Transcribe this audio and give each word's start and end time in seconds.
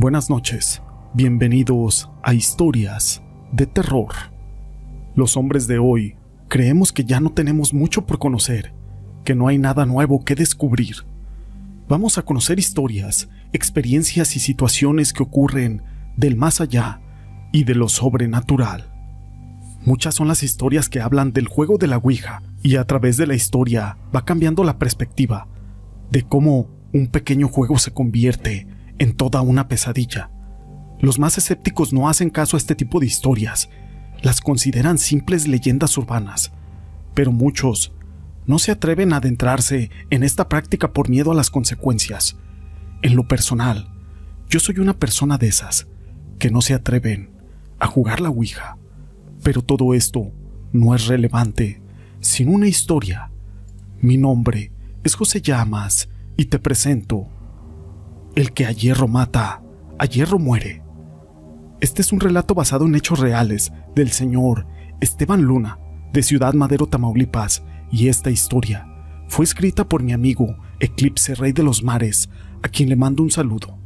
Buenas 0.00 0.30
noches, 0.30 0.80
bienvenidos 1.12 2.08
a 2.22 2.32
Historias 2.32 3.20
de 3.50 3.66
Terror. 3.66 4.14
Los 5.16 5.36
hombres 5.36 5.66
de 5.66 5.80
hoy 5.80 6.14
creemos 6.46 6.92
que 6.92 7.02
ya 7.02 7.18
no 7.18 7.32
tenemos 7.32 7.74
mucho 7.74 8.06
por 8.06 8.20
conocer, 8.20 8.72
que 9.24 9.34
no 9.34 9.48
hay 9.48 9.58
nada 9.58 9.86
nuevo 9.86 10.24
que 10.24 10.36
descubrir. 10.36 10.98
Vamos 11.88 12.16
a 12.16 12.22
conocer 12.22 12.60
historias, 12.60 13.28
experiencias 13.52 14.36
y 14.36 14.38
situaciones 14.38 15.12
que 15.12 15.24
ocurren 15.24 15.82
del 16.16 16.36
más 16.36 16.60
allá 16.60 17.00
y 17.50 17.64
de 17.64 17.74
lo 17.74 17.88
sobrenatural. 17.88 18.92
Muchas 19.84 20.14
son 20.14 20.28
las 20.28 20.44
historias 20.44 20.88
que 20.88 21.00
hablan 21.00 21.32
del 21.32 21.48
juego 21.48 21.76
de 21.76 21.88
la 21.88 21.96
Ouija 21.96 22.44
y 22.62 22.76
a 22.76 22.84
través 22.84 23.16
de 23.16 23.26
la 23.26 23.34
historia 23.34 23.98
va 24.14 24.24
cambiando 24.24 24.62
la 24.62 24.78
perspectiva 24.78 25.48
de 26.12 26.22
cómo 26.22 26.68
un 26.94 27.08
pequeño 27.08 27.48
juego 27.48 27.78
se 27.78 27.90
convierte 27.90 28.77
en 28.98 29.14
toda 29.14 29.40
una 29.40 29.68
pesadilla. 29.68 30.30
Los 31.00 31.18
más 31.18 31.38
escépticos 31.38 31.92
no 31.92 32.08
hacen 32.08 32.30
caso 32.30 32.56
a 32.56 32.58
este 32.58 32.74
tipo 32.74 33.00
de 33.00 33.06
historias, 33.06 33.70
las 34.22 34.40
consideran 34.40 34.98
simples 34.98 35.46
leyendas 35.46 35.96
urbanas, 35.96 36.52
pero 37.14 37.30
muchos 37.30 37.92
no 38.46 38.58
se 38.58 38.72
atreven 38.72 39.12
a 39.12 39.18
adentrarse 39.18 39.90
en 40.10 40.22
esta 40.22 40.48
práctica 40.48 40.92
por 40.92 41.08
miedo 41.08 41.30
a 41.30 41.34
las 41.34 41.50
consecuencias. 41.50 42.36
En 43.02 43.14
lo 43.14 43.28
personal, 43.28 43.92
yo 44.48 44.58
soy 44.58 44.78
una 44.78 44.98
persona 44.98 45.38
de 45.38 45.48
esas, 45.48 45.86
que 46.38 46.50
no 46.50 46.62
se 46.62 46.74
atreven 46.74 47.30
a 47.78 47.86
jugar 47.86 48.20
la 48.20 48.30
Ouija. 48.30 48.76
Pero 49.42 49.62
todo 49.62 49.94
esto 49.94 50.32
no 50.72 50.94
es 50.94 51.06
relevante 51.06 51.80
sin 52.20 52.48
una 52.48 52.66
historia. 52.66 53.30
Mi 54.00 54.16
nombre 54.16 54.72
es 55.04 55.14
José 55.14 55.40
Llamas 55.40 56.08
y 56.36 56.46
te 56.46 56.58
presento 56.58 57.28
el 58.34 58.52
que 58.52 58.66
a 58.66 58.72
hierro 58.72 59.08
mata, 59.08 59.62
a 59.98 60.04
hierro 60.06 60.38
muere. 60.38 60.82
Este 61.80 62.02
es 62.02 62.12
un 62.12 62.20
relato 62.20 62.54
basado 62.54 62.86
en 62.86 62.94
hechos 62.94 63.20
reales 63.20 63.72
del 63.94 64.10
señor 64.10 64.66
Esteban 65.00 65.42
Luna, 65.42 65.78
de 66.12 66.22
Ciudad 66.22 66.54
Madero, 66.54 66.86
Tamaulipas, 66.86 67.62
y 67.90 68.08
esta 68.08 68.30
historia 68.30 68.86
fue 69.28 69.44
escrita 69.44 69.88
por 69.88 70.02
mi 70.02 70.12
amigo 70.12 70.56
Eclipse 70.80 71.34
Rey 71.34 71.52
de 71.52 71.62
los 71.62 71.82
Mares, 71.82 72.30
a 72.62 72.68
quien 72.68 72.88
le 72.88 72.96
mando 72.96 73.22
un 73.22 73.30
saludo. 73.30 73.78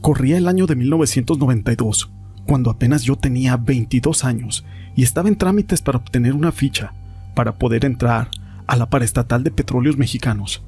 Corría 0.00 0.36
el 0.36 0.46
año 0.46 0.66
de 0.66 0.76
1992, 0.76 2.10
cuando 2.46 2.70
apenas 2.70 3.02
yo 3.02 3.16
tenía 3.16 3.56
22 3.56 4.24
años 4.24 4.64
y 4.94 5.02
estaba 5.02 5.28
en 5.28 5.36
trámites 5.36 5.82
para 5.82 5.98
obtener 5.98 6.34
una 6.34 6.52
ficha 6.52 6.92
para 7.34 7.58
poder 7.58 7.84
entrar 7.84 8.30
a 8.66 8.76
la 8.76 8.88
paraestatal 8.88 9.42
de 9.42 9.50
petróleos 9.50 9.96
mexicanos. 9.96 10.62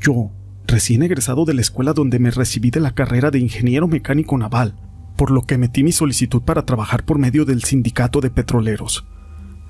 Yo 0.00 0.30
recién 0.66 1.02
egresado 1.02 1.44
de 1.44 1.54
la 1.54 1.60
escuela 1.60 1.92
donde 1.92 2.18
me 2.18 2.30
recibí 2.30 2.70
de 2.70 2.80
la 2.80 2.92
carrera 2.92 3.30
de 3.30 3.38
ingeniero 3.38 3.88
mecánico 3.88 4.36
naval, 4.38 4.74
por 5.16 5.30
lo 5.30 5.42
que 5.42 5.58
metí 5.58 5.82
mi 5.82 5.92
solicitud 5.92 6.42
para 6.42 6.64
trabajar 6.64 7.04
por 7.04 7.18
medio 7.18 7.44
del 7.44 7.64
sindicato 7.64 8.20
de 8.20 8.30
petroleros, 8.30 9.06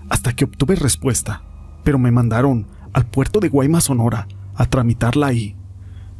hasta 0.08 0.32
que 0.34 0.44
obtuve 0.44 0.76
respuesta, 0.76 1.42
pero 1.84 1.98
me 1.98 2.10
mandaron 2.10 2.66
al 2.92 3.06
puerto 3.06 3.40
de 3.40 3.48
Guaymas, 3.48 3.84
Sonora, 3.84 4.28
a 4.54 4.66
tramitarla 4.66 5.28
ahí. 5.28 5.56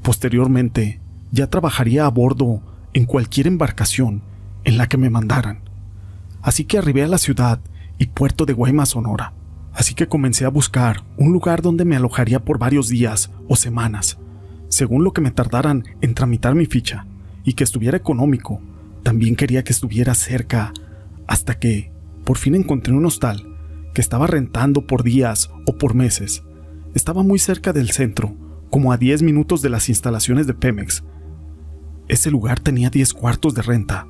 Posteriormente, 0.03 1.01
ya 1.31 1.49
trabajaría 1.49 2.07
a 2.07 2.11
bordo 2.11 2.63
en 2.95 3.05
cualquier 3.05 3.47
embarcación 3.47 4.23
en 4.65 4.79
la 4.79 4.89
que 4.89 4.97
me 4.97 5.11
mandaran. 5.11 5.61
Así 6.43 6.65
que 6.65 6.79
arribé 6.79 7.03
a 7.03 7.09
la 7.09 7.19
ciudad 7.19 7.61
y 7.99 8.07
puerto 8.07 8.47
de 8.47 8.55
Guaymas, 8.55 8.91
Sonora. 8.91 9.35
Así 9.73 9.95
que 9.95 10.09
comencé 10.09 10.45
a 10.45 10.49
buscar 10.49 11.05
un 11.17 11.33
lugar 11.33 11.63
donde 11.63 11.85
me 11.85 11.97
alojaría 11.97 12.45
por 12.45 12.59
varios 12.59 12.89
días 12.89 13.31
o 13.47 13.57
semanas 13.57 14.19
según 14.71 15.05
lo 15.05 15.13
que 15.13 15.21
me 15.21 15.31
tardaran 15.31 15.85
en 16.01 16.15
tramitar 16.15 16.55
mi 16.55 16.65
ficha, 16.65 17.07
y 17.45 17.53
que 17.53 17.65
estuviera 17.65 17.99
económico. 17.99 18.63
También 19.03 19.37
quería 19.37 19.65
que 19.65 19.73
estuviera 19.73 20.15
cerca, 20.15 20.73
hasta 21.27 21.59
que 21.59 21.93
por 22.25 22.39
fin 22.39 22.55
encontré 22.55 22.95
un 22.95 23.05
hostal 23.05 23.47
que 23.93 24.01
estaba 24.01 24.27
rentando 24.27 24.87
por 24.87 25.03
días 25.03 25.51
o 25.67 25.77
por 25.77 25.95
meses. 25.95 26.43
Estaba 26.95 27.23
muy 27.23 27.39
cerca 27.39 27.73
del 27.73 27.91
centro, 27.91 28.35
como 28.71 28.93
a 28.93 28.97
10 28.97 29.23
minutos 29.23 29.63
de 29.63 29.69
las 29.69 29.89
instalaciones 29.89 30.47
de 30.47 30.55
Pemex. 30.55 31.03
Ese 32.09 32.31
lugar 32.31 32.61
tenía 32.61 32.91
10 32.91 33.13
cuartos 33.15 33.55
de 33.55 33.63
renta, 33.63 34.07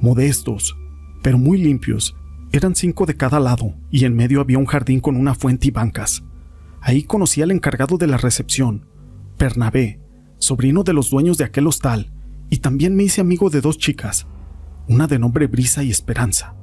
modestos, 0.00 0.76
pero 1.22 1.38
muy 1.38 1.58
limpios. 1.58 2.16
Eran 2.52 2.74
cinco 2.74 3.04
de 3.04 3.16
cada 3.16 3.40
lado 3.40 3.74
y 3.90 4.06
en 4.06 4.16
medio 4.16 4.40
había 4.40 4.58
un 4.58 4.66
jardín 4.66 5.00
con 5.00 5.16
una 5.16 5.34
fuente 5.34 5.68
y 5.68 5.70
bancas. 5.70 6.24
Ahí 6.80 7.02
conocí 7.02 7.42
al 7.42 7.50
encargado 7.50 7.98
de 7.98 8.06
la 8.06 8.16
recepción, 8.16 8.86
Bernabé, 9.38 10.00
sobrino 10.38 10.82
de 10.82 10.92
los 10.92 11.10
dueños 11.10 11.38
de 11.38 11.44
aquel 11.44 11.66
hostal, 11.66 12.10
y 12.50 12.58
también 12.58 12.96
me 12.96 13.04
hice 13.04 13.20
amigo 13.20 13.50
de 13.50 13.60
dos 13.60 13.78
chicas, 13.78 14.26
una 14.88 15.06
de 15.06 15.18
nombre 15.18 15.46
Brisa 15.46 15.82
y 15.82 15.90
Esperanza, 15.90 16.54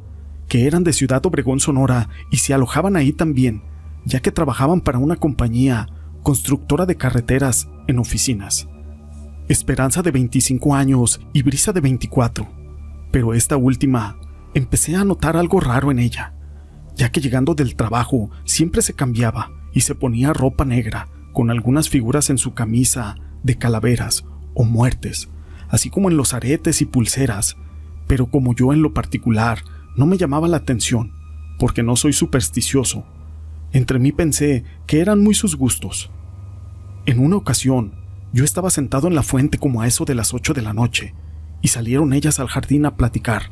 que 0.47 0.67
eran 0.67 0.83
de 0.83 0.93
Ciudad 0.93 1.25
Obregón, 1.25 1.59
Sonora, 1.59 2.09
y 2.31 2.37
se 2.37 2.53
alojaban 2.53 2.95
ahí 2.95 3.11
también, 3.11 3.63
ya 4.05 4.19
que 4.19 4.31
trabajaban 4.31 4.81
para 4.81 4.99
una 4.99 5.15
compañía 5.15 5.87
constructora 6.23 6.85
de 6.85 6.95
carreteras 6.95 7.69
en 7.87 7.99
oficinas. 7.99 8.67
Esperanza 9.47 10.01
de 10.01 10.11
25 10.11 10.73
años 10.73 11.21
y 11.33 11.43
Brisa 11.43 11.71
de 11.71 11.81
24, 11.81 12.47
pero 13.11 13.33
esta 13.33 13.57
última 13.57 14.17
empecé 14.55 14.95
a 14.95 15.03
notar 15.03 15.37
algo 15.37 15.59
raro 15.59 15.91
en 15.91 15.99
ella, 15.99 16.33
ya 16.95 17.11
que 17.11 17.21
llegando 17.21 17.53
del 17.53 17.75
trabajo 17.75 18.31
siempre 18.43 18.81
se 18.81 18.93
cambiaba 18.93 19.51
y 19.71 19.81
se 19.81 19.93
ponía 19.93 20.33
ropa 20.33 20.65
negra, 20.65 21.09
con 21.33 21.51
algunas 21.51 21.89
figuras 21.89 22.29
en 22.29 22.37
su 22.37 22.53
camisa 22.53 23.17
de 23.45 23.55
calaveras 23.57 24.25
o 24.55 24.63
muertes, 24.63 25.29
así 25.69 25.91
como 25.91 26.09
en 26.09 26.17
los 26.17 26.33
aretes 26.33 26.81
y 26.81 26.85
pulseras, 26.85 27.55
pero 28.07 28.25
como 28.25 28.55
yo 28.55 28.73
en 28.73 28.81
lo 28.81 28.93
particular 28.93 29.59
no 29.95 30.07
me 30.07 30.17
llamaba 30.17 30.47
la 30.47 30.57
atención, 30.57 31.13
porque 31.59 31.83
no 31.83 31.95
soy 31.95 32.11
supersticioso, 32.11 33.05
entre 33.71 33.99
mí 33.99 34.11
pensé 34.11 34.63
que 34.87 34.99
eran 34.99 35.23
muy 35.23 35.35
sus 35.35 35.55
gustos. 35.55 36.09
En 37.05 37.19
una 37.19 37.35
ocasión, 37.35 37.93
yo 38.33 38.43
estaba 38.43 38.71
sentado 38.71 39.07
en 39.07 39.15
la 39.15 39.23
fuente 39.23 39.59
como 39.59 39.81
a 39.81 39.87
eso 39.87 40.05
de 40.05 40.15
las 40.15 40.33
ocho 40.33 40.53
de 40.53 40.63
la 40.63 40.73
noche, 40.73 41.13
y 41.61 41.67
salieron 41.67 42.13
ellas 42.13 42.39
al 42.39 42.47
jardín 42.47 42.85
a 42.87 42.97
platicar, 42.97 43.51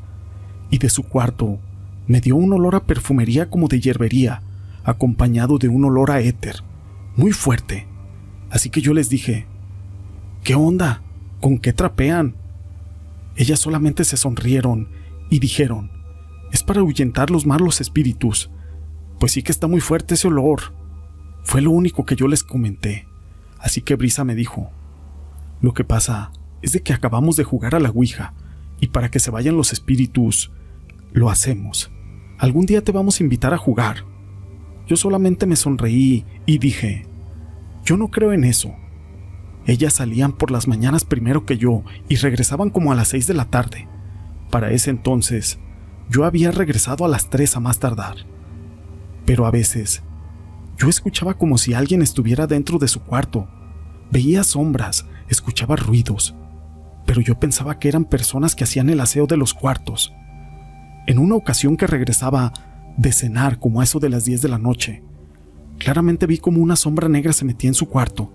y 0.71 0.79
de 0.79 0.89
su 0.89 1.03
cuarto 1.03 1.59
me 2.07 2.19
dio 2.19 2.35
un 2.35 2.51
olor 2.51 2.75
a 2.75 2.85
perfumería 2.85 3.49
como 3.49 3.67
de 3.67 3.79
hierbería, 3.79 4.41
acompañado 4.83 5.59
de 5.59 5.69
un 5.69 5.85
olor 5.85 6.09
a 6.09 6.19
éter, 6.19 6.63
muy 7.15 7.31
fuerte. 7.31 7.87
Así 8.49 8.69
que 8.69 8.81
yo 8.81 8.93
les 8.93 9.09
dije, 9.09 9.47
¿qué 10.43 10.55
onda? 10.55 11.01
¿Con 11.39 11.57
qué 11.57 11.73
trapean? 11.73 12.35
Ellas 13.35 13.59
solamente 13.59 14.03
se 14.03 14.17
sonrieron 14.17 14.89
y 15.29 15.39
dijeron, 15.39 15.91
es 16.51 16.63
para 16.63 16.81
ahuyentar 16.81 17.31
los 17.31 17.45
malos 17.45 17.81
espíritus. 17.81 18.51
Pues 19.19 19.31
sí 19.31 19.41
que 19.41 19.51
está 19.51 19.67
muy 19.67 19.79
fuerte 19.79 20.13
ese 20.13 20.27
olor. 20.27 20.73
Fue 21.43 21.61
lo 21.61 21.71
único 21.71 22.05
que 22.05 22.15
yo 22.15 22.27
les 22.27 22.43
comenté. 22.43 23.07
Así 23.59 23.81
que 23.81 23.95
Brisa 23.95 24.23
me 24.23 24.35
dijo, 24.35 24.69
lo 25.61 25.73
que 25.73 25.83
pasa 25.83 26.31
es 26.61 26.73
de 26.73 26.83
que 26.83 26.93
acabamos 26.93 27.35
de 27.37 27.43
jugar 27.43 27.75
a 27.75 27.79
la 27.79 27.89
Ouija 27.89 28.33
y 28.79 28.87
para 28.87 29.09
que 29.09 29.19
se 29.19 29.31
vayan 29.31 29.55
los 29.55 29.71
espíritus, 29.71 30.51
lo 31.13 31.29
hacemos. 31.29 31.89
Algún 32.37 32.65
día 32.65 32.83
te 32.83 32.91
vamos 32.91 33.19
a 33.19 33.23
invitar 33.23 33.53
a 33.53 33.57
jugar. 33.57 34.05
Yo 34.87 34.97
solamente 34.97 35.45
me 35.45 35.55
sonreí 35.55 36.25
y 36.45 36.57
dije, 36.57 37.07
yo 37.85 37.95
no 37.95 38.09
creo 38.09 38.33
en 38.33 38.43
eso. 38.43 38.75
Ellas 39.66 39.94
salían 39.94 40.34
por 40.34 40.51
las 40.51 40.68
mañanas 40.68 41.06
primero 41.06 41.46
que 41.46 41.57
yo 41.57 41.84
y 42.09 42.16
regresaban 42.16 42.69
como 42.69 42.91
a 42.91 42.96
las 42.96 43.09
seis 43.09 43.28
de 43.28 43.34
la 43.34 43.46
tarde. 43.46 43.88
Para 44.50 44.72
ese 44.72 44.90
entonces, 44.90 45.59
yo 46.09 46.25
había 46.25 46.51
regresado 46.51 47.06
a 47.06 47.07
las 47.07 47.29
tres 47.29 47.56
a 47.56 47.59
más 47.59 47.79
tardar. 47.79 48.18
Pero 49.25 49.46
a 49.46 49.52
veces, 49.52 50.03
yo 50.78 50.90
escuchaba 50.90 51.35
como 51.35 51.57
si 51.57 51.73
alguien 51.73 52.02
estuviera 52.02 52.46
dentro 52.46 52.78
de 52.78 52.87
su 52.87 53.02
cuarto. 53.02 53.47
Veía 54.11 54.43
sombras, 54.43 55.05
escuchaba 55.29 55.76
ruidos, 55.76 56.35
pero 57.05 57.22
yo 57.22 57.40
pensaba 57.40 57.79
que 57.79 57.87
eran 57.87 58.05
personas 58.05 58.55
que 58.55 58.64
hacían 58.64 58.90
el 58.90 58.99
aseo 58.99 59.28
de 59.28 59.37
los 59.37 59.53
cuartos. 59.53 60.14
En 61.08 61.20
una 61.20 61.35
ocasión 61.35 61.78
que 61.78 61.87
regresaba 61.87 62.53
de 62.97 63.11
cenar 63.11 63.59
como 63.59 63.82
a 63.82 63.84
eso 63.84 63.99
de 63.99 64.09
las 64.09 64.26
10 64.26 64.41
de 64.41 64.49
la 64.49 64.58
noche. 64.58 65.03
Claramente 65.79 66.28
vi 66.28 66.37
como 66.37 66.61
una 66.61 66.76
sombra 66.76 67.09
negra 67.09 67.34
se 67.34 67.46
metía 67.46 67.70
en 67.70 67.73
su 67.73 67.87
cuarto, 67.87 68.32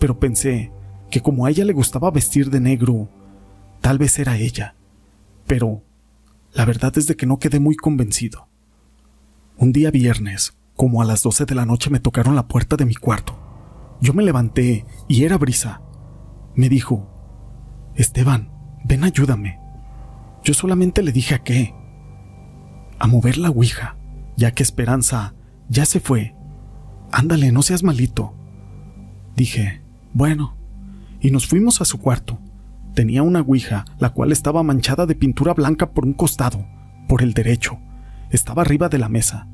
pero 0.00 0.18
pensé 0.18 0.72
que 1.10 1.20
como 1.20 1.46
a 1.46 1.50
ella 1.50 1.64
le 1.64 1.74
gustaba 1.74 2.10
vestir 2.10 2.50
de 2.50 2.58
negro, 2.58 3.08
tal 3.80 3.98
vez 3.98 4.18
era 4.18 4.38
ella. 4.38 4.74
Pero 5.46 5.82
la 6.52 6.64
verdad 6.64 6.96
es 6.96 7.06
de 7.06 7.16
que 7.16 7.26
no 7.26 7.38
quedé 7.38 7.60
muy 7.60 7.76
convencido. 7.76 8.48
Un 9.58 9.72
día 9.72 9.90
viernes, 9.90 10.56
como 10.74 11.02
a 11.02 11.04
las 11.04 11.22
12 11.22 11.44
de 11.44 11.54
la 11.54 11.66
noche 11.66 11.90
me 11.90 12.00
tocaron 12.00 12.34
la 12.34 12.48
puerta 12.48 12.76
de 12.76 12.86
mi 12.86 12.94
cuarto. 12.94 13.38
Yo 14.00 14.14
me 14.14 14.22
levanté 14.22 14.86
y 15.06 15.24
era 15.24 15.36
Brisa. 15.36 15.82
Me 16.54 16.70
dijo, 16.70 17.06
Esteban, 17.94 18.50
ven 18.84 19.04
ayúdame. 19.04 19.60
Yo 20.42 20.54
solamente 20.54 21.02
le 21.02 21.12
dije 21.12 21.34
a 21.34 21.42
qué, 21.42 21.74
a 22.98 23.06
mover 23.06 23.36
la 23.36 23.50
ouija, 23.50 23.98
ya 24.36 24.52
que 24.52 24.62
Esperanza 24.62 25.34
ya 25.68 25.84
se 25.84 26.00
fue. 26.00 26.34
Ándale, 27.12 27.52
no 27.52 27.60
seas 27.60 27.82
malito. 27.82 28.34
Dije, 29.36 29.79
bueno, 30.12 30.56
y 31.20 31.30
nos 31.30 31.46
fuimos 31.46 31.80
a 31.80 31.84
su 31.84 31.98
cuarto. 31.98 32.38
tenía 32.94 33.22
una 33.22 33.40
ouija, 33.40 33.84
la 34.00 34.10
cual 34.10 34.32
estaba 34.32 34.64
manchada 34.64 35.06
de 35.06 35.14
pintura 35.14 35.54
blanca 35.54 35.92
por 35.92 36.04
un 36.04 36.12
costado, 36.12 36.66
por 37.08 37.22
el 37.22 37.34
derecho. 37.34 37.78
Estaba 38.30 38.62
arriba 38.62 38.88
de 38.88 38.98
la 38.98 39.08
mesa. 39.08 39.46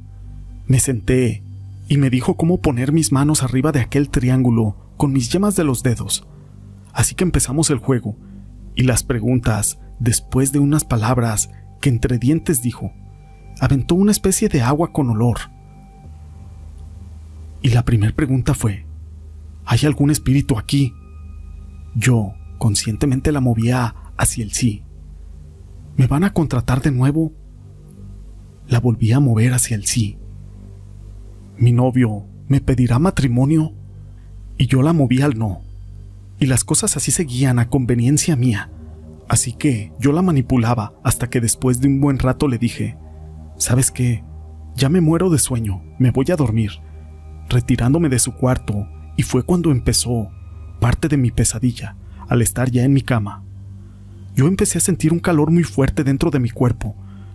Me 0.67 0.81
senté 0.81 1.43
y 1.87 1.99
me 1.99 2.09
dijo 2.09 2.37
cómo 2.37 2.63
poner 2.63 2.93
mis 2.93 3.13
manos 3.13 3.43
arriba 3.43 3.73
de 3.73 3.81
aquel 3.81 4.09
triángulo 4.09 4.77
con 4.97 5.13
mis 5.13 5.31
yemas 5.31 5.55
de 5.55 5.65
los 5.65 5.83
dedos. 5.83 6.27
Así 6.95 7.15
que 7.15 7.25
empezamos 7.25 7.69
el 7.69 7.79
juego 7.79 8.17
y 8.75 8.85
las 8.85 9.03
preguntas, 9.03 9.79
después 9.99 10.53
de 10.53 10.59
unas 10.59 10.85
palabras 10.85 11.51
que 11.83 11.91
entre 11.91 12.19
dientes 12.19 12.63
dijo, 12.63 12.93
aventó 13.61 13.95
una 13.95 14.13
especie 14.13 14.49
de 14.49 14.63
agua 14.63 14.93
con 14.93 15.11
olor. 15.11 15.39
Y 17.61 17.69
la 17.71 17.85
primera 17.85 18.15
pregunta 18.15 18.55
fue, 18.55 18.86
¿hay 19.67 19.81
algún 19.85 20.11
espíritu 20.11 20.59
aquí? 20.59 20.95
Yo 21.95 22.35
conscientemente 22.59 23.33
la 23.33 23.41
movía 23.41 23.95
hacia 24.17 24.45
el 24.45 24.53
sí. 24.53 24.83
¿Me 25.97 26.07
van 26.07 26.25
a 26.25 26.33
contratar 26.33 26.81
de 26.83 26.93
nuevo? 26.93 27.33
La 28.69 28.81
volví 28.81 29.13
a 29.13 29.21
mover 29.21 29.53
hacia 29.53 29.77
el 29.77 29.87
sí. 29.87 30.19
¿Mi 31.59 31.73
novio 31.73 32.27
me 32.49 32.61
pedirá 32.61 32.99
matrimonio? 32.99 33.73
Y 34.59 34.67
yo 34.67 34.83
la 34.83 34.93
moví 34.93 35.21
al 35.23 35.39
no. 35.39 35.63
Y 36.39 36.47
las 36.47 36.65
cosas 36.65 36.97
así 36.97 37.11
seguían 37.11 37.59
a 37.59 37.69
conveniencia 37.69 38.37
mía. 38.37 38.71
Así 39.29 39.53
que 39.53 39.93
yo 39.99 40.13
la 40.13 40.23
manipulaba 40.23 40.95
hasta 41.03 41.29
que 41.29 41.41
después 41.41 41.81
de 41.81 41.89
un 41.89 42.01
buen 42.01 42.19
rato 42.19 42.47
le 42.47 42.59
dije, 42.59 42.97
¿sabes 43.57 43.91
qué? 43.91 44.23
Ya 44.77 44.89
me 44.89 45.01
muero 45.01 45.31
de 45.31 45.39
sueño, 45.39 45.83
me 45.99 46.11
voy 46.11 46.27
a 46.31 46.37
dormir. 46.37 46.73
Retirándome 47.49 48.09
de 48.09 48.19
su 48.19 48.33
cuarto, 48.35 48.87
y 49.17 49.23
fue 49.23 49.43
cuando 49.43 49.71
empezó 49.71 50.31
parte 50.81 51.09
de 51.09 51.17
mi 51.17 51.31
pesadilla 51.31 51.97
al 52.29 52.43
estar 52.43 52.71
ya 52.71 52.85
en 52.85 52.93
mi 52.93 53.03
cama. 53.03 53.43
Yo 54.35 54.47
empecé 54.47 54.79
a 54.79 54.83
sentir 54.83 55.13
un 55.13 55.19
calor 55.19 55.51
muy 55.51 55.65
fuerte 55.65 56.05
dentro 56.05 56.31
de 56.31 56.39
mi 56.39 56.51
cuerpo. 56.51 56.95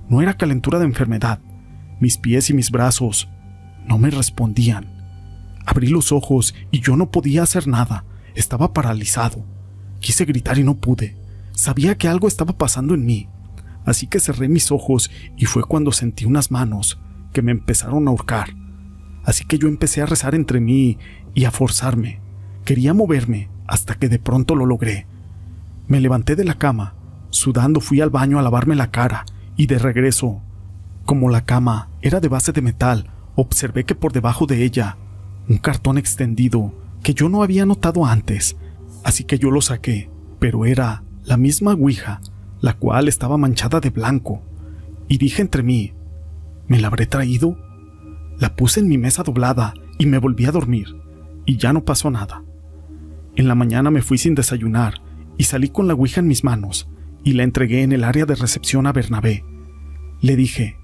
No 0.10 0.22
era 0.22 0.38
calentura 0.38 0.78
de 0.78 0.86
enfermedad. 0.86 1.40
Mis 2.00 2.18
pies 2.18 2.50
y 2.50 2.54
mis 2.54 2.70
brazos 2.70 3.28
no 3.88 3.98
me 3.98 4.12
respondían. 4.12 5.02
Abrí 5.66 5.88
los 5.88 6.12
ojos 6.12 6.54
y 6.70 6.80
yo 6.80 6.96
no 6.96 7.10
podía 7.10 7.44
hacer 7.44 7.68
nada. 7.68 8.06
Estaba 8.36 8.74
paralizado. 8.74 9.46
Quise 10.00 10.26
gritar 10.26 10.58
y 10.60 10.64
no 10.64 10.78
pude. 10.78 11.18
Sabía 11.54 11.98
que 11.98 12.08
algo 12.08 12.28
estaba 12.28 12.58
pasando 12.58 12.94
en 12.94 13.06
mí. 13.06 13.30
Así 13.86 14.08
que 14.08 14.20
cerré 14.20 14.48
mis 14.48 14.72
ojos 14.72 15.10
y 15.38 15.46
fue 15.46 15.64
cuando 15.64 15.92
sentí 15.92 16.26
unas 16.26 16.52
manos 16.52 17.00
que 17.34 17.42
me 17.42 17.52
empezaron 17.52 18.08
a 18.08 18.12
ahorcar. 18.12 18.61
Así 19.24 19.46
que 19.46 19.58
yo 19.58 19.68
empecé 19.68 20.02
a 20.02 20.06
rezar 20.06 20.36
entre 20.36 20.60
mí 20.60 20.98
y 21.34 21.46
a 21.46 21.52
forzarme. 21.52 22.20
Quería 22.66 22.94
moverme, 22.94 23.50
hasta 23.68 23.96
que 23.96 24.10
de 24.10 24.20
pronto 24.20 24.56
lo 24.56 24.66
logré. 24.66 25.08
Me 25.88 26.00
levanté 26.00 26.36
de 26.36 26.44
la 26.44 26.58
cama, 26.58 26.96
sudando 27.30 27.82
fui 27.82 28.02
al 28.02 28.10
baño 28.10 28.40
a 28.40 28.42
lavarme 28.42 28.76
la 28.76 28.92
cara, 28.92 29.26
y 29.56 29.68
de 29.68 29.80
regreso, 29.80 30.42
como 31.06 31.30
la 31.30 31.46
cama 31.46 31.90
era 32.02 32.20
de 32.20 32.28
base 32.28 32.52
de 32.52 32.62
metal, 32.62 33.10
observé 33.36 33.84
que 33.84 33.96
por 33.96 34.14
debajo 34.14 34.46
de 34.46 34.64
ella, 34.64 34.98
un 35.50 35.58
cartón 35.58 35.98
extendido 35.98 36.74
que 37.04 37.14
yo 37.14 37.30
no 37.30 37.44
había 37.44 37.66
notado 37.66 38.06
antes, 38.06 38.56
así 39.04 39.24
que 39.24 39.40
yo 39.40 39.52
lo 39.52 39.62
saqué, 39.62 40.10
pero 40.40 40.66
era 40.66 41.04
la 41.24 41.38
misma 41.38 41.74
Ouija, 41.74 42.22
la 42.60 42.74
cual 42.74 43.08
estaba 43.08 43.38
manchada 43.38 43.80
de 43.80 43.90
blanco, 43.90 44.42
y 45.08 45.18
dije 45.18 45.42
entre 45.42 45.64
mí, 45.64 45.94
¿me 46.68 46.80
la 46.80 46.88
habré 46.88 47.06
traído? 47.06 47.58
La 48.42 48.56
puse 48.56 48.80
en 48.80 48.88
mi 48.88 48.98
mesa 48.98 49.22
doblada 49.22 49.76
y 50.00 50.08
me 50.08 50.18
volví 50.18 50.46
a 50.46 50.52
dormir, 50.52 50.96
y 51.46 51.58
ya 51.58 51.74
no 51.74 51.86
pasó 51.86 52.10
nada. 52.10 52.44
En 53.36 53.48
la 53.48 53.54
mañana 53.54 53.92
me 53.92 54.02
fui 54.02 54.18
sin 54.18 54.34
desayunar 54.34 54.96
y 55.38 55.44
salí 55.44 55.70
con 55.70 55.88
la 55.88 55.94
Ouija 55.94 56.22
en 56.22 56.28
mis 56.28 56.44
manos 56.44 56.90
y 57.24 57.34
la 57.34 57.44
entregué 57.44 57.84
en 57.84 57.92
el 57.92 58.04
área 58.04 58.26
de 58.26 58.34
recepción 58.34 58.88
a 58.88 58.94
Bernabé. 58.94 59.46
Le 60.22 60.36
dije, 60.36 60.76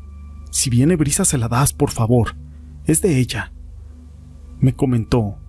si 0.52 0.70
viene 0.70 0.98
brisa 0.98 1.26
se 1.26 1.40
la 1.40 1.48
das, 1.48 1.74
por 1.74 1.90
favor, 1.90 2.36
es 2.86 3.02
de 3.02 3.18
ella. 3.18 3.52
Me 4.60 4.74
comentó, 4.74 5.40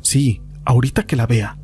sí, 0.00 0.40
ahorita 0.64 1.02
que 1.02 1.16
la 1.16 1.26
vea. 1.26 1.58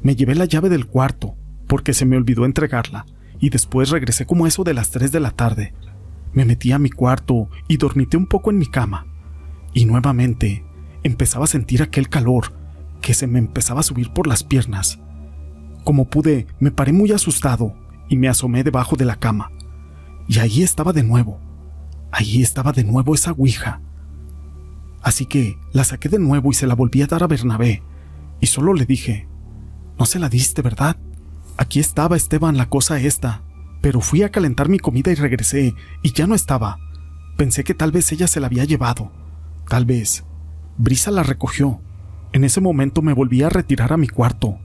Me 0.00 0.14
llevé 0.14 0.36
la 0.36 0.44
llave 0.44 0.68
del 0.68 0.86
cuarto, 0.86 1.34
porque 1.66 1.92
se 1.92 2.06
me 2.06 2.16
olvidó 2.16 2.44
entregarla, 2.44 3.04
y 3.40 3.50
después 3.50 3.90
regresé 3.90 4.26
como 4.26 4.46
eso 4.46 4.62
de 4.62 4.74
las 4.74 4.92
3 4.92 5.10
de 5.10 5.18
la 5.18 5.32
tarde. 5.32 5.74
Me 6.34 6.44
metí 6.44 6.72
a 6.72 6.78
mi 6.78 6.90
cuarto 6.90 7.48
y 7.68 7.76
dormité 7.76 8.16
un 8.16 8.26
poco 8.26 8.50
en 8.50 8.58
mi 8.58 8.66
cama, 8.66 9.06
y 9.72 9.84
nuevamente 9.84 10.64
empezaba 11.02 11.44
a 11.44 11.48
sentir 11.48 11.82
aquel 11.82 12.08
calor 12.08 12.52
que 13.00 13.14
se 13.14 13.26
me 13.26 13.38
empezaba 13.38 13.80
a 13.80 13.84
subir 13.84 14.12
por 14.12 14.26
las 14.26 14.42
piernas. 14.42 14.98
Como 15.84 16.06
pude, 16.06 16.46
me 16.58 16.70
paré 16.70 16.92
muy 16.92 17.12
asustado 17.12 17.74
y 18.08 18.16
me 18.16 18.28
asomé 18.28 18.64
debajo 18.64 18.96
de 18.96 19.04
la 19.04 19.16
cama. 19.16 19.50
Y 20.26 20.38
ahí 20.38 20.62
estaba 20.62 20.92
de 20.92 21.02
nuevo. 21.02 21.38
Ahí 22.10 22.42
estaba 22.42 22.72
de 22.72 22.84
nuevo 22.84 23.14
esa 23.14 23.32
Ouija. 23.32 23.82
Así 25.02 25.26
que 25.26 25.58
la 25.72 25.84
saqué 25.84 26.08
de 26.08 26.18
nuevo 26.18 26.50
y 26.50 26.54
se 26.54 26.66
la 26.66 26.74
volví 26.74 27.02
a 27.02 27.06
dar 27.06 27.22
a 27.22 27.26
Bernabé. 27.26 27.82
Y 28.40 28.46
solo 28.46 28.72
le 28.72 28.86
dije, 28.86 29.28
no 29.98 30.06
se 30.06 30.18
la 30.18 30.30
diste, 30.30 30.62
¿verdad? 30.62 30.96
Aquí 31.58 31.80
estaba 31.80 32.16
Esteban 32.16 32.56
la 32.56 32.70
cosa 32.70 32.98
esta. 32.98 33.42
Pero 33.84 34.00
fui 34.00 34.22
a 34.22 34.30
calentar 34.30 34.70
mi 34.70 34.78
comida 34.78 35.12
y 35.12 35.14
regresé, 35.14 35.74
y 36.00 36.12
ya 36.14 36.26
no 36.26 36.34
estaba. 36.34 36.78
Pensé 37.36 37.64
que 37.64 37.74
tal 37.74 37.92
vez 37.92 38.10
ella 38.12 38.26
se 38.28 38.40
la 38.40 38.46
había 38.46 38.64
llevado. 38.64 39.12
Tal 39.68 39.84
vez. 39.84 40.24
Brisa 40.78 41.10
la 41.10 41.22
recogió. 41.22 41.82
En 42.32 42.44
ese 42.44 42.62
momento 42.62 43.02
me 43.02 43.12
volví 43.12 43.42
a 43.42 43.50
retirar 43.50 43.92
a 43.92 43.98
mi 43.98 44.08
cuarto. 44.08 44.58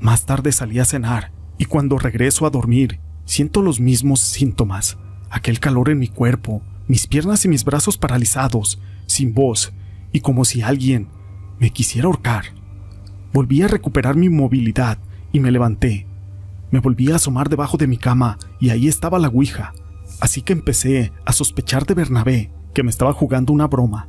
Más 0.00 0.26
tarde 0.26 0.52
salí 0.52 0.78
a 0.78 0.84
cenar 0.84 1.32
y 1.58 1.64
cuando 1.64 1.98
regreso 1.98 2.46
a 2.46 2.50
dormir 2.50 3.00
siento 3.24 3.62
los 3.62 3.80
mismos 3.80 4.20
síntomas, 4.20 4.96
aquel 5.28 5.58
calor 5.58 5.90
en 5.90 5.98
mi 5.98 6.06
cuerpo, 6.06 6.62
mis 6.86 7.08
piernas 7.08 7.44
y 7.44 7.48
mis 7.48 7.64
brazos 7.64 7.98
paralizados, 7.98 8.80
sin 9.06 9.34
voz 9.34 9.72
y 10.12 10.20
como 10.20 10.44
si 10.44 10.62
alguien 10.62 11.08
me 11.58 11.70
quisiera 11.70 12.06
ahorcar. 12.06 12.44
Volví 13.32 13.62
a 13.62 13.66
recuperar 13.66 14.14
mi 14.14 14.28
movilidad 14.28 14.98
y 15.32 15.40
me 15.40 15.50
levanté. 15.50 16.06
Me 16.72 16.80
volví 16.80 17.12
a 17.12 17.16
asomar 17.16 17.50
debajo 17.50 17.76
de 17.76 17.86
mi 17.86 17.98
cama 17.98 18.38
y 18.58 18.70
ahí 18.70 18.88
estaba 18.88 19.18
la 19.18 19.28
Ouija. 19.28 19.74
Así 20.20 20.40
que 20.40 20.54
empecé 20.54 21.12
a 21.26 21.32
sospechar 21.32 21.84
de 21.84 21.94
Bernabé, 21.94 22.50
que 22.74 22.82
me 22.82 22.90
estaba 22.90 23.12
jugando 23.12 23.52
una 23.52 23.68
broma. 23.68 24.08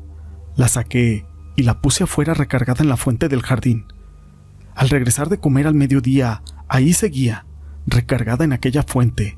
La 0.56 0.69
saqué 0.69 1.25
y 1.57 1.63
la 1.63 1.81
puse 1.81 2.06
afuera 2.06 2.33
recargada 2.33 2.81
en 2.81 2.88
la 2.88 2.95
fuente 2.95 3.27
del 3.27 3.42
jardín. 3.42 3.86
Al 4.75 4.89
regresar 4.89 5.27
de 5.27 5.39
comer 5.39 5.67
al 5.67 5.75
mediodía, 5.75 6.41
ahí 6.70 6.93
seguía, 6.93 7.46
recargada 7.86 8.46
en 8.46 8.53
aquella 8.53 8.84
fuente. 8.84 9.38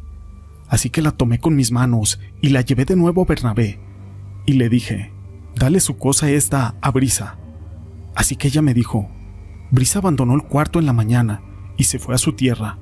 Así 0.68 0.92
que 0.92 1.02
la 1.02 1.12
tomé 1.12 1.40
con 1.40 1.56
mis 1.56 1.72
manos 1.72 2.20
y 2.42 2.50
la 2.50 2.62
llevé 2.62 2.86
de 2.86 2.96
nuevo 2.96 3.24
a 3.24 3.26
Bernabé. 3.26 3.80
Y 4.46 4.54
le 4.54 4.70
dije, 4.70 5.12
dale 5.56 5.80
su 5.80 5.98
cosa 5.98 6.30
esta 6.30 6.76
a 6.80 6.92
Brisa. 6.92 7.38
Así 8.16 8.36
que 8.36 8.50
ella 8.50 8.62
me 8.62 8.76
dijo, 8.76 9.10
Brisa 9.72 9.98
abandonó 9.98 10.36
el 10.36 10.44
cuarto 10.44 10.78
en 10.78 10.86
la 10.86 10.94
mañana 10.94 11.42
y 11.76 11.86
se 11.86 11.98
fue 11.98 12.14
a 12.14 12.20
su 12.20 12.34
tierra. 12.34 12.78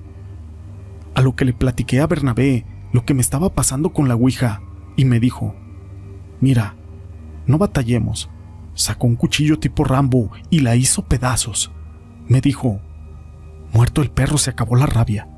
A 1.16 1.22
lo 1.22 1.36
que 1.36 1.46
le 1.46 1.54
platiqué 1.54 2.00
a 2.00 2.08
Bernabé 2.08 2.66
lo 2.92 3.06
que 3.06 3.14
me 3.14 3.22
estaba 3.22 3.54
pasando 3.54 3.92
con 3.92 4.08
la 4.08 4.16
Ouija 4.16 4.62
y 4.96 5.06
me 5.06 5.20
dijo, 5.20 5.56
mira, 6.40 6.76
no 7.48 7.58
batallemos, 7.58 8.30
Sacó 8.76 9.06
un 9.06 9.16
cuchillo 9.16 9.60
tipo 9.60 9.84
Rambo 9.84 10.32
y 10.50 10.62
la 10.62 10.76
hizo 10.76 11.06
pedazos. 11.06 11.72
Me 12.28 12.42
dijo, 12.42 12.80
muerto 13.72 14.02
el 14.02 14.10
perro 14.10 14.38
se 14.38 14.50
acabó 14.50 14.76
la 14.76 14.88
rabia, 14.88 15.30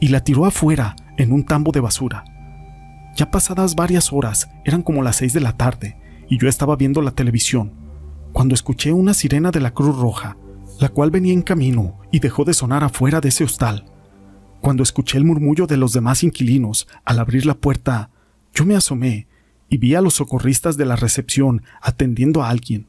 y 0.00 0.08
la 0.08 0.20
tiró 0.20 0.46
afuera 0.46 0.96
en 1.18 1.32
un 1.32 1.44
tambo 1.44 1.72
de 1.72 1.80
basura. 1.80 2.24
Ya 3.16 3.30
pasadas 3.30 3.74
varias 3.74 4.12
horas, 4.12 4.48
eran 4.64 4.82
como 4.82 5.02
las 5.02 5.16
seis 5.16 5.34
de 5.34 5.40
la 5.40 5.56
tarde, 5.56 5.98
y 6.28 6.38
yo 6.38 6.48
estaba 6.48 6.76
viendo 6.76 7.02
la 7.02 7.10
televisión, 7.10 7.72
cuando 8.32 8.54
escuché 8.54 8.92
una 8.92 9.12
sirena 9.12 9.50
de 9.50 9.60
la 9.60 9.72
Cruz 9.72 9.98
Roja, 9.98 10.36
la 10.78 10.88
cual 10.88 11.10
venía 11.10 11.34
en 11.34 11.42
camino 11.42 11.98
y 12.10 12.20
dejó 12.20 12.44
de 12.44 12.54
sonar 12.54 12.82
afuera 12.82 13.20
de 13.20 13.28
ese 13.28 13.44
hostal. 13.44 13.84
Cuando 14.60 14.82
escuché 14.82 15.16
el 15.16 15.24
murmullo 15.24 15.66
de 15.66 15.76
los 15.76 15.92
demás 15.92 16.22
inquilinos 16.22 16.86
al 17.04 17.18
abrir 17.18 17.46
la 17.46 17.54
puerta, 17.54 18.10
yo 18.54 18.66
me 18.66 18.76
asomé 18.76 19.26
y 19.68 19.78
vi 19.78 19.94
a 19.94 20.00
los 20.00 20.14
socorristas 20.14 20.76
de 20.76 20.84
la 20.84 20.96
recepción 20.96 21.62
atendiendo 21.80 22.42
a 22.42 22.50
alguien, 22.50 22.88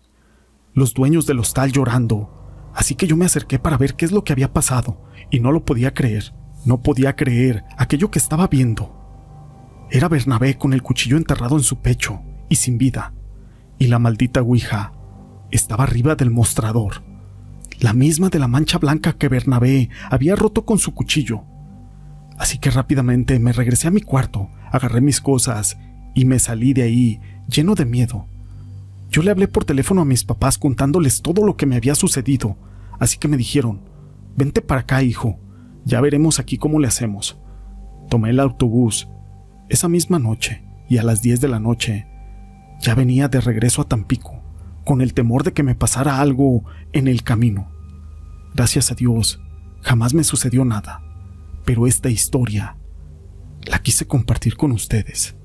los 0.74 0.94
dueños 0.94 1.25
del 1.25 1.40
hostal 1.40 1.72
llorando, 1.72 2.72
así 2.74 2.96
que 2.96 3.08
yo 3.08 3.16
me 3.16 3.25
acerqué 3.25 3.60
para 3.60 3.78
ver 3.78 3.96
qué 3.96 4.06
es 4.06 4.12
lo 4.12 4.24
que 4.24 4.34
había 4.34 4.51
pasado, 4.51 5.01
y 5.30 5.40
no 5.40 5.51
lo 5.51 5.63
podía 5.63 5.94
creer, 5.94 6.34
no 6.66 6.82
podía 6.82 7.16
creer 7.16 7.63
aquello 7.78 8.12
que 8.12 8.20
estaba 8.20 8.48
viendo. 8.48 8.98
Era 9.92 10.10
Bernabé 10.10 10.58
con 10.58 10.74
el 10.74 10.82
cuchillo 10.82 11.18
enterrado 11.18 11.56
en 11.56 11.63
su 11.63 11.82
pecho 11.82 12.22
y 12.50 12.56
sin 12.56 12.78
vida, 12.78 13.13
y 13.78 13.88
la 13.88 14.00
maldita 14.00 14.42
Ouija 14.42 14.94
estaba 15.51 15.84
arriba 15.84 16.16
del 16.16 16.32
mostrador, 16.32 17.04
la 17.80 17.94
misma 17.94 18.30
de 18.30 18.40
la 18.40 18.48
mancha 18.48 18.78
blanca 18.78 19.13
que 19.13 19.28
Bernabé 19.28 19.90
había 20.10 20.36
roto 20.36 20.66
con 20.66 20.80
su 20.80 20.94
cuchillo. 20.94 21.44
Así 22.38 22.58
que 22.58 22.72
rápidamente 22.72 23.40
me 23.40 23.54
regresé 23.54 23.88
a 23.88 23.92
mi 23.92 24.02
cuarto, 24.02 24.50
agarré 24.72 25.02
mis 25.02 25.22
cosas 25.22 25.78
y 26.14 26.26
me 26.26 26.40
salí 26.40 26.74
de 26.74 26.84
ahí 26.84 27.20
lleno 27.48 27.76
de 27.76 27.86
miedo. 27.86 28.26
Yo 29.10 29.22
le 29.22 29.32
hablé 29.32 29.48
por 29.48 29.66
teléfono 29.66 30.02
a 30.02 30.06
mis 30.06 30.24
papás 30.24 30.58
contándoles 30.58 31.22
todo 31.22 31.46
lo 31.46 31.58
que 31.58 31.66
me 31.66 31.76
había 31.76 31.96
sucedido, 31.96 32.58
así 33.00 33.18
que 33.18 33.28
me 33.28 33.38
dijeron, 33.38 33.82
vente 34.36 34.62
para 34.62 34.82
acá, 34.82 35.04
hijo, 35.04 35.38
Ya 35.84 36.00
veremos 36.00 36.40
aquí 36.40 36.58
cómo 36.58 36.80
le 36.80 36.88
hacemos. 36.88 37.40
Tomé 38.08 38.30
el 38.30 38.40
autobús 38.40 39.08
esa 39.68 39.90
misma 39.90 40.20
noche 40.20 40.64
y 40.90 40.98
a 40.98 41.04
las 41.04 41.22
10 41.22 41.42
de 41.42 41.48
la 41.48 41.60
noche 41.60 42.06
ya 42.82 42.94
venía 42.94 43.28
de 43.30 43.40
regreso 43.40 43.82
a 43.82 43.88
Tampico, 43.88 44.42
con 44.84 45.02
el 45.02 45.14
temor 45.14 45.44
de 45.44 45.54
que 45.54 45.64
me 45.64 45.76
pasara 45.76 46.20
algo 46.20 46.64
en 46.92 47.08
el 47.08 47.24
camino. 47.24 47.72
Gracias 48.54 48.92
a 48.92 48.96
Dios, 48.96 49.40
jamás 49.82 50.14
me 50.14 50.24
sucedió 50.24 50.66
nada, 50.66 51.02
pero 51.72 51.88
esta 51.88 52.10
historia 52.10 52.75
la 53.62 53.82
quise 53.82 54.06
compartir 54.06 54.58
con 54.58 54.74
ustedes. 54.74 55.38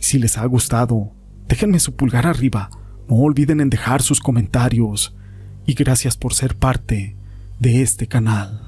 Si 0.00 0.18
les 0.18 0.36
ha 0.36 0.44
gustado, 0.44 1.12
déjenme 1.46 1.78
su 1.78 1.94
pulgar 1.94 2.26
arriba, 2.26 2.68
no 3.08 3.14
olviden 3.14 3.60
en 3.60 3.70
dejar 3.70 4.02
sus 4.02 4.18
comentarios 4.18 5.14
y 5.66 5.74
gracias 5.74 6.16
por 6.16 6.34
ser 6.34 6.56
parte 6.56 7.16
de 7.60 7.82
este 7.82 8.08
canal. 8.08 8.67